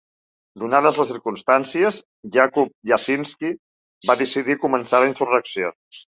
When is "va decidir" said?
4.13-4.59